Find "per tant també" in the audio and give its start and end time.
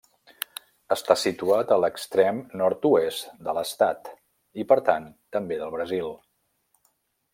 4.73-5.61